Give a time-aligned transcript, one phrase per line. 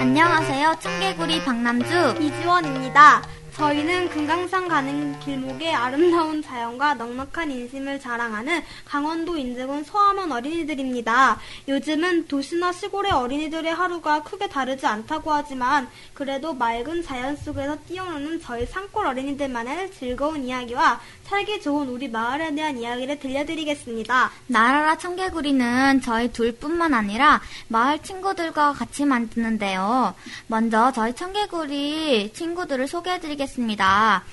[0.00, 0.74] 안녕하세요.
[0.80, 2.16] 청개구리 박남주.
[2.20, 3.22] 이지원입니다.
[3.58, 11.40] 저희는 금강산 가는 길목의 아름다운 자연과 넉넉한 인심을 자랑하는 강원도 인제군 소아원 어린이들입니다.
[11.66, 18.64] 요즘은 도시나 시골의 어린이들의 하루가 크게 다르지 않다고 하지만 그래도 맑은 자연 속에서 뛰어노는 저희
[18.64, 24.30] 산골 어린이들만의 즐거운 이야기와 살기 좋은 우리 마을에 대한 이야기를 들려드리겠습니다.
[24.46, 30.14] 나라라 청개구리는 저희 둘뿐만 아니라 마을 친구들과 같이 만드는데요.
[30.46, 34.24] 먼저 저희 청개구리 친구들을 소개해드리겠습니다.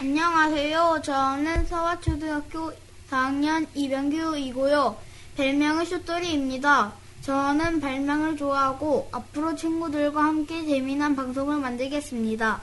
[0.00, 1.00] 안녕하세요.
[1.02, 2.72] 저는 서화초등학교
[3.10, 4.96] 4학년 이병규이고요.
[5.36, 6.92] 별명은 쇼토리입니다.
[7.22, 12.60] 저는 발명을 좋아하고 앞으로 친구들과 함께 재미난 방송을 만들겠습니다.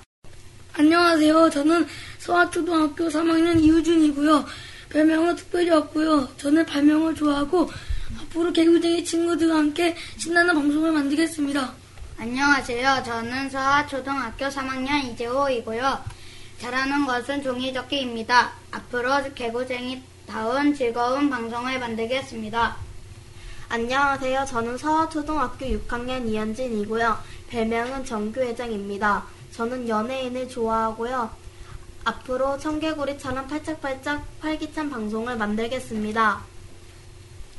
[0.74, 1.50] 안녕하세요.
[1.50, 1.88] 저는
[2.20, 4.46] 서화초등학교 3학년 이우준이고요.
[4.90, 6.28] 별명은 특별히 없고요.
[6.38, 7.70] 저는 발명을 좋아하고
[8.22, 11.74] 앞으로 개구쟁이 친구들과 함께 신나는 방송을 만들겠습니다.
[12.18, 13.04] 안녕하세요.
[13.06, 16.04] 저는 서하초등학교 3학년 이재호이고요.
[16.60, 18.52] 잘하는 것은 종이접기입니다.
[18.72, 22.76] 앞으로 개구쟁이다운 즐거운 방송을 만들겠습니다.
[23.70, 24.46] 안녕하세요.
[24.46, 27.18] 저는 서초등학교 6학년 이현진이고요.
[27.50, 29.26] 별명은 정규회장입니다.
[29.52, 31.30] 저는 연예인을 좋아하고요.
[32.04, 36.42] 앞으로 청개구리처럼 팔짝팔짝 활기찬 방송을 만들겠습니다.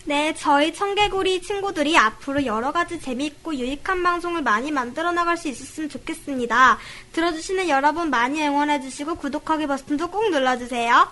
[0.06, 5.90] 네, 저희 청개구리 친구들이 앞으로 여러 가지 재미있고 유익한 방송을 많이 만들어 나갈 수 있었으면
[5.90, 6.78] 좋겠습니다.
[7.12, 11.06] 들어주시는 여러분 많이 응원해주시고 구독하기 버튼도 꼭 눌러주세요.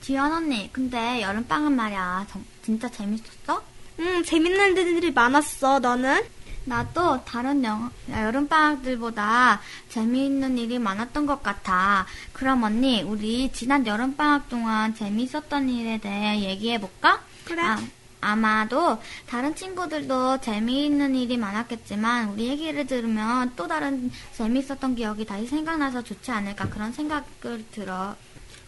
[0.00, 2.26] 지연 언니, 근데 여름방학 말이야.
[2.30, 3.62] 정- 진짜 재밌었어?
[3.98, 5.78] 음, 재밌는 일들이 많았어.
[5.80, 6.22] 너는?
[6.70, 12.06] 나도 다른 영, 여름방학들보다 재미있는 일이 많았던 것 같아.
[12.32, 17.24] 그럼 언니, 우리 지난 여름방학 동안 재미있었던 일에 대해 얘기해볼까?
[17.44, 17.60] 그래.
[17.60, 17.76] 아,
[18.20, 26.02] 아마도 다른 친구들도 재미있는 일이 많았겠지만 우리 얘기를 들으면 또 다른 재미있었던 기억이 다시 생각나서
[26.02, 28.14] 좋지 않을까 그런 생각을 들어.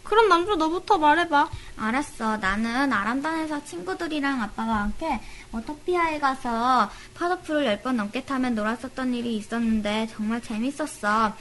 [0.03, 1.49] 그럼 남주 너부터 말해봐.
[1.77, 2.37] 알았어.
[2.37, 5.19] 나는 아람단에서 친구들이랑 아빠와 함께
[5.51, 11.33] 어토피아에 가서 파도풀을 열 번 넘게 타면 놀았었던 일이 있었는데 정말 재밌었어.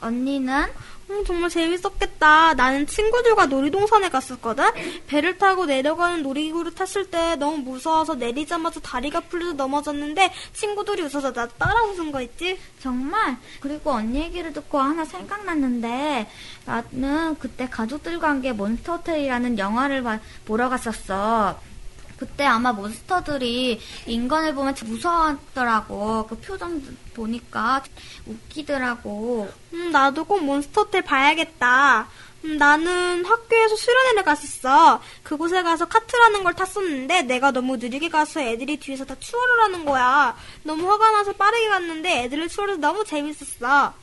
[0.00, 0.66] 언니는?
[1.10, 2.54] 음, 정말 재밌었겠다.
[2.54, 4.64] 나는 친구들과 놀이동산에 갔었거든?
[5.06, 11.46] 배를 타고 내려가는 놀이기구를 탔을 때 너무 무서워서 내리자마자 다리가 풀려서 넘어졌는데 친구들이 웃어서 나
[11.46, 12.58] 따라 웃은 거 있지?
[12.80, 13.36] 정말?
[13.60, 16.26] 그리고 언니 얘기를 듣고 하나 생각났는데
[16.64, 21.60] 나는 그때 가족들과 함께 몬스터 호텔이라는 영화를 봐- 보러 갔었어.
[22.16, 26.26] 그때 아마 몬스터들이 인간을 보면 무서워하더라고.
[26.28, 26.80] 그 표정
[27.14, 27.82] 보니까
[28.26, 29.50] 웃기더라고.
[29.72, 32.06] 음, 나도 꼭 몬스터호텔 봐야겠다.
[32.44, 35.00] 음, 나는 학교에서 수련회를 갔었어.
[35.22, 40.36] 그곳에 가서 카트라는 걸 탔었는데 내가 너무 느리게 가서 애들이 뒤에서 다 추월을 하는 거야.
[40.62, 43.94] 너무 화가 나서 빠르게 갔는데 애들을 추월해서 너무 재밌었어.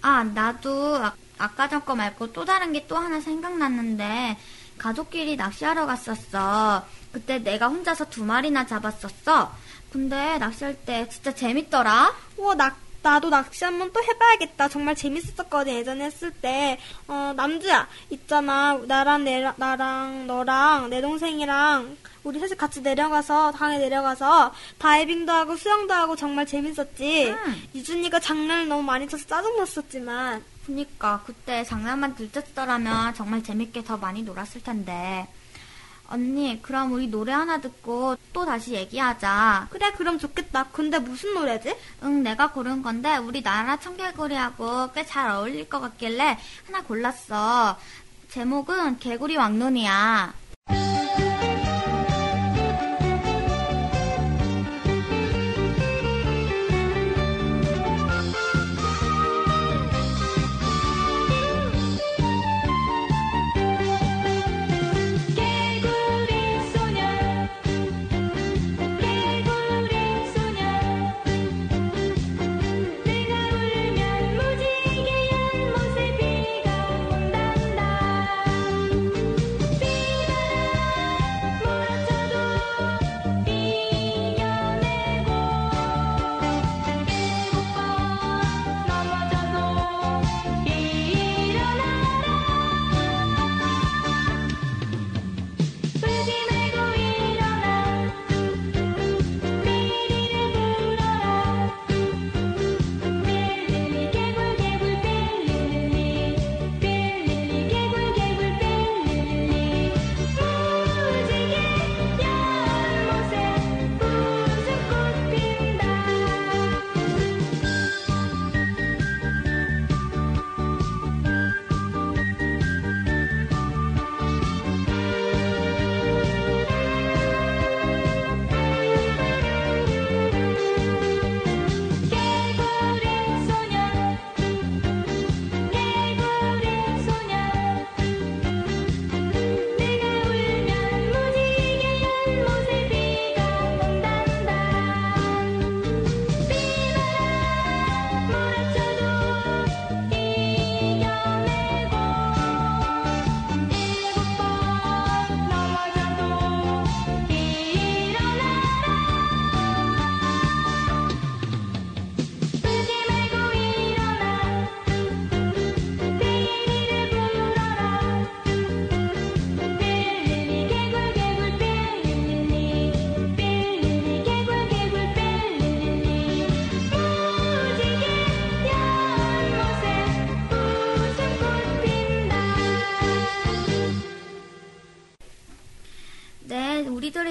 [0.00, 4.36] 아, 나도 아, 아까 전 거 말고 또 다른 게 또 하나 생각났는데
[4.78, 6.84] 가족끼리 낚시하러 갔었어.
[7.12, 9.52] 그때 내가 혼자서 두 마리나 잡았었어.
[9.90, 12.14] 근데 낚시할 때 진짜 재밌더라.
[12.36, 14.68] 우와, 나, 나도 낚시 한번 또 해봐야겠다.
[14.68, 16.78] 정말 재밌었거든, 예전에 했을 때.
[17.06, 18.78] 어, 남주야, 있잖아.
[18.86, 25.94] 나랑, 내, 나랑, 너랑, 내 동생이랑, 우리 셋이 같이 내려가서, 강에 내려가서, 다이빙도 하고, 수영도
[25.94, 27.30] 하고, 정말 재밌었지.
[27.30, 27.62] 응.
[27.74, 30.44] 유준이가 장난을 너무 많이 쳐서 짜증났었지만.
[30.66, 35.26] 그니까 그때 장난만 들쳤더라면 정말 재밌게 더 많이 놀았을 텐데.
[36.10, 39.68] 언니, 그럼 우리 노래 하나 듣고 또 다시 얘기하자.
[39.70, 40.64] 그래, 그럼 좋겠다.
[40.72, 41.76] 근데 무슨 노래지?
[42.02, 47.78] 응, 내가 고른 건데 우리 나라 청개구리하고 꽤 잘 어울릴 것 같길래 하나 골랐어.
[48.30, 50.32] 제목은 개구리 왕눈이야.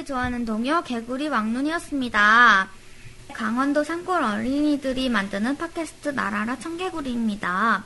[0.07, 2.69] 좋아하는 동요 개구리 왕눈이었습니다.
[3.33, 7.85] 강원도 산골 어린이들이 만드는 팟캐스트 나라라 청개구리입니다.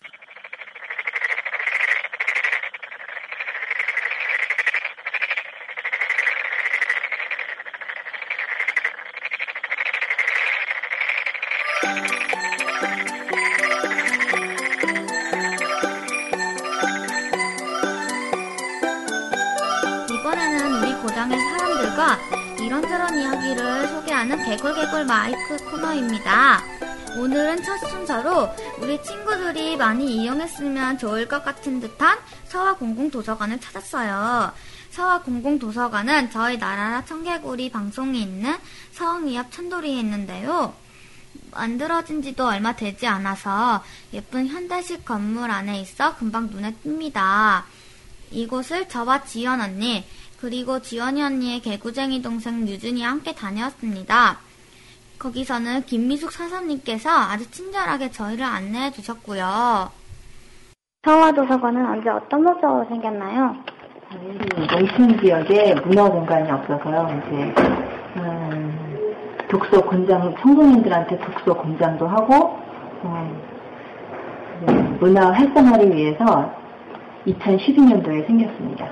[21.91, 22.17] 사람들과
[22.59, 26.61] 이런저런 이야기를 소개하는 개굴개굴 마이크 코너입니다.
[27.17, 28.49] 오늘은 첫 순서로
[28.79, 34.53] 우리 친구들이 많이 이용했으면 좋을 것 같은 듯한 서화 공공도서관을 찾았어요.
[34.91, 38.55] 서화 공공도서관은 저희 나라라 청개구리 방송이 있는
[38.94, 40.73] 서흥이 앞 천도리에 있는데요.
[41.51, 43.83] 만들어진 지도 얼마 되지 않아서
[44.13, 47.63] 예쁜 현대식 건물 안에 있어 금방 눈에 띕니다.
[48.31, 50.05] 이곳을 저와 지연 언니,
[50.41, 54.39] 그리고 지연이 언니의 개구쟁이 동생 유준이 함께 다녔습니다.
[55.19, 59.91] 거기서는 김미숙 사사님께서 아주 친절하게 저희를 안내해 주셨고요.
[61.03, 63.55] 서화도서관은 언제 어떤 모습으로 생겼나요?
[64.67, 67.21] 저희 농촌 지역에 문화 공간이 없어서요.
[67.27, 67.53] 이제
[68.17, 69.13] 음,
[69.47, 72.59] 독서 권장 청소년들한테 독서 권장도 하고
[73.03, 73.41] 음,
[74.65, 76.51] 네, 문화 활성화를 위해서
[77.27, 78.85] 2012년도에 생겼습니다.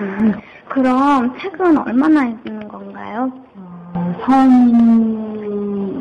[0.00, 0.34] 음,
[0.68, 3.30] 그럼 책은 얼마나 있는 건가요?
[3.56, 6.00] 어, 성인용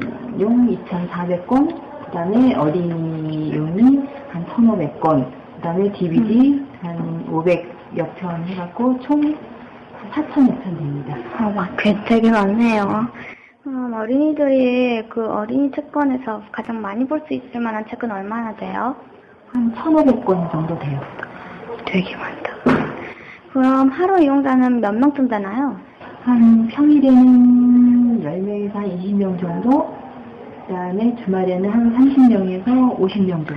[0.86, 9.22] 2,400권, 그 다음에 어린이용이 한 1,500권, 그 다음에 DVD 한 500여 편 해갖고 총
[10.12, 11.16] 4,000여 편 됩니다.
[11.38, 13.08] 아, 막, 꽤 되게 많네요.
[13.68, 18.96] 음, 어린이들이 그 어린이 책권에서 가장 많이 볼 수 있을 만한 책은 얼마나 돼요?
[19.54, 21.00] 한 1,500권 정도 돼요.
[21.86, 22.55] 되게 많다.
[23.56, 25.78] 그럼 하루 이용자는 몇 명쯤 되나요?
[26.24, 29.96] 한 평일에는 10명에서 한 20명 정도,
[30.68, 33.54] 그 다음에 주말에는 한 30명에서 50명 정도.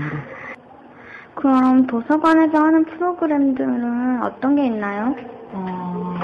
[1.34, 5.16] 그럼 도서관에서 하는 프로그램들은 어떤 게 있나요?
[5.52, 6.14] 어,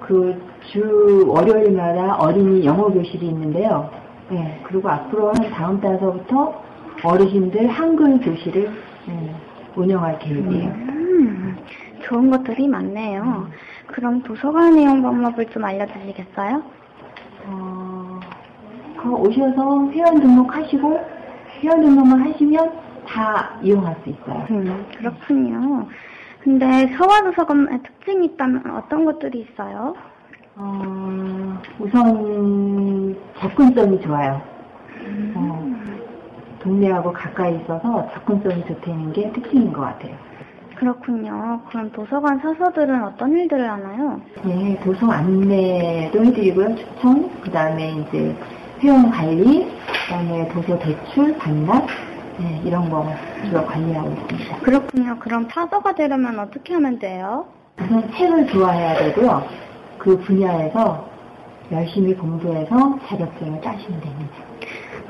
[0.00, 0.38] 그
[0.70, 3.88] 주 월요일마다 어린이 영어 교실이 있는데요.
[4.30, 6.60] 네, 그리고 앞으로 한 다음 달서부터
[7.02, 8.70] 어르신들 한글 교실을
[9.06, 9.34] 네,
[9.76, 10.68] 운영할 계획이에요.
[10.70, 10.93] 음,
[12.04, 13.48] 좋은 것들이 많네요.
[13.86, 16.62] 그럼 도서관 이용 방법을 좀 알려주시겠어요?
[17.46, 18.20] 어,
[18.96, 21.00] 그 오셔서 회원 등록하시고
[21.60, 22.72] 회원 등록만 하시면
[23.06, 24.46] 다 이용할 수 있어요.
[24.50, 25.86] 음, 그렇군요.
[26.40, 29.94] 근데 서화도서관의 특징이 있다면 어떤 것들이 있어요?
[30.56, 34.40] 어, 우선 접근성이 좋아요.
[35.34, 35.68] 어,
[36.60, 40.16] 동네하고 가까이 있어서 접근성이 좋다는 게 특징인 것 같아요.
[40.84, 41.62] 그렇군요.
[41.70, 44.20] 그럼 도서관 사서들은 어떤 일들을 하나요?
[44.44, 46.76] 네, 도서 안내도 해드리고요.
[46.76, 48.36] 추천, 그 다음에 이제
[48.80, 51.86] 회원 관리, 그 다음에 도서 대출, 반납,
[52.38, 53.06] 네, 이런 거
[53.46, 54.58] 주로 관리하고 있습니다.
[54.58, 55.18] 그렇군요.
[55.20, 57.46] 그럼 사서가 되려면 어떻게 하면 돼요?
[57.80, 59.42] 우선 책을 좋아해야 되고요.
[59.96, 61.08] 그 분야에서
[61.72, 64.34] 열심히 공부해서 자격증을 따시면 됩니다.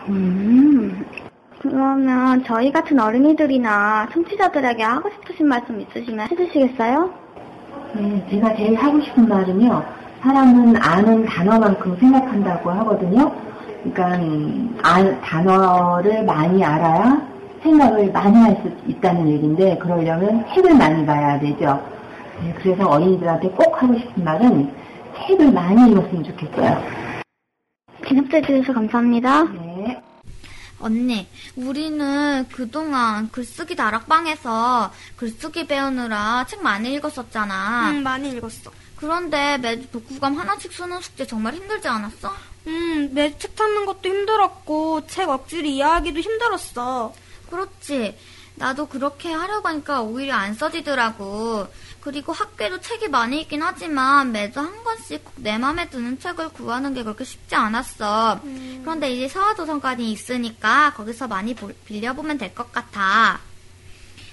[0.08, 1.04] 음,
[1.68, 7.10] 그러면 저희 같은 어린이들이나 청취자들에게 하고 싶으신 말씀 있으시면 해주시겠어요?
[7.94, 9.82] 네, 제가 제일 하고 싶은 말은요.
[10.20, 13.32] 사람은 아는 단어만큼 생각한다고 하거든요.
[13.82, 14.20] 그러니까
[14.82, 17.22] 아- 단어를 많이 알아야
[17.62, 21.82] 생각을 많이 할 수 있다는 얘기인데 그러려면 책을 많이 봐야 되죠.
[22.42, 24.70] 네, 그래서 어린이들한테 꼭 하고 싶은 말은
[25.26, 26.82] 책을 많이 읽었으면 좋겠어요.
[28.06, 29.44] 진입해 주셔서 감사합니다.
[29.44, 29.63] 네.
[30.84, 31.26] 언니,
[31.56, 37.90] 우리는 그동안 글쓰기 다락방에서 글쓰기 배우느라 책 많이 읽었었잖아.
[37.90, 38.70] 음, 많이 읽었어.
[38.94, 42.34] 그런데 매주 독후감 하나씩 쓰는 숙제 정말 힘들지 않았어?
[42.66, 47.14] 음, 내책 찾는 것도 힘들었고, 책 억지로 이해하기도 힘들었어.
[47.48, 48.18] 그렇지.
[48.56, 51.66] 나도 그렇게 하려고 하니까 오히려 안 써지더라고.
[52.04, 57.02] 그리고 학교에도 책이 많이 있긴 하지만 매주 한 권씩 꼭내 맘에 드는 책을 구하는 게
[57.02, 58.40] 그렇게 쉽지 않았어.
[58.82, 63.40] 그런데 이제 서화도서관이 있으니까 거기서 많이 볼- 빌려보면 될 것 같아.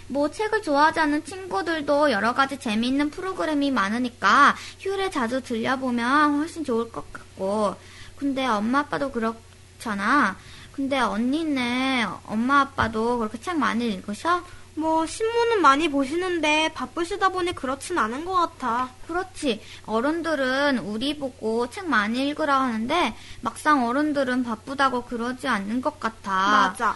[0.10, 6.92] 뭐 책을 좋아하지 않는 친구들도 여러 가지 재미있는 프로그램이 많으니까 휴일에 자주 들려보면 훨씬 좋을
[6.92, 7.76] 것 같고.
[8.18, 10.36] 근데 엄마 아빠도 그렇잖아.
[10.74, 14.44] 근데 언니네 엄마 아빠도 그렇게 책 많이 읽으셔?
[14.76, 18.90] 뭐, 신문은 많이 보시는데, 바쁘시다 보니 그렇진 않은 것 같아.
[19.08, 19.62] 그렇지.
[19.86, 26.32] 어른들은 우리 보고 책 많이 읽으라 하는데 막상 어른들은 바쁘다고 그러지 않는 것 같아.
[26.70, 26.96] 맞아.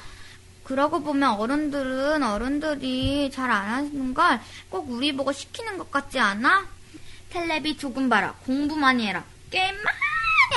[0.63, 4.39] 그러고 보면 어른들은 어른들이 잘 안 하는 걸
[4.69, 6.65] 꼭 우리 보고 시키는 것 같지 않아?
[7.29, 8.33] 텔레비 조금 봐라.
[8.45, 9.23] 공부 많이 해라.
[9.51, 9.97] 게임 많이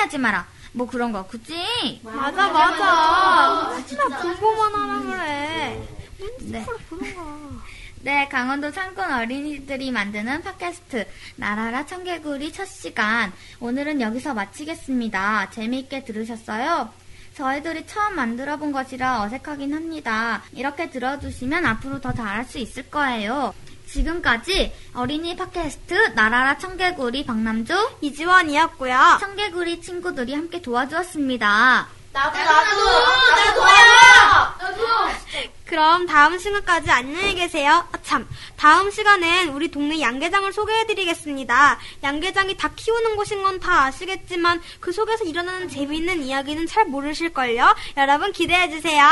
[0.01, 0.47] 하지 마라.
[0.73, 2.01] 뭐 그런 거, 그치?
[2.05, 3.85] 맞아, 맞아.
[3.87, 5.98] 진짜 공부만 하라 그래.
[6.41, 6.65] 네.
[8.01, 11.07] 네, 강원도 상권 어린이들이 만드는 팟캐스트
[11.37, 15.51] 나라라 청개구리 첫 시간 오늘은 여기서 마치겠습니다.
[15.51, 16.91] 재미있게 들으셨어요?
[17.35, 20.43] 저희들이 처음 만들어 본 것이라 어색하긴 합니다.
[20.53, 23.55] 이렇게 들어주시면 앞으로 더 잘할 수 있을 거예요.
[23.87, 29.19] 지금까지 어린이 팟캐스트 나라라 청개구리 박남주 이지원이었고요.
[29.21, 31.89] 청개구리 친구들이 함께 도와주었습니다.
[32.13, 32.55] 나도, 나도,
[33.37, 33.99] 나도 도와요!
[35.69, 37.87] 그럼 다음 시간까지 안녕히 계세요.
[37.93, 41.79] 아, 참, 다음 시간엔 우리 동네 양계장을 소개해드리겠습니다.
[42.03, 47.75] 양계장이 다 키우는 곳인 건 다 아시겠지만 그 속에서 일어나는 재미있는 이야기는 잘 모르실걸요?
[47.97, 49.05] 여러분 기대해주세요.